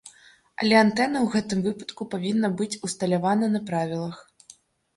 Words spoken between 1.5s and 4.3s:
выпадку павінна быць усталявана на правілах.